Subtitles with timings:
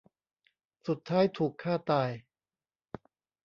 [0.87, 2.09] สุดท้ายถูกฆ่าตาย